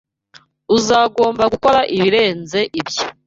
Uzagomba 0.77 1.43
gukora 1.53 1.79
ibirenze 1.95 2.59
ibyo 2.79 3.03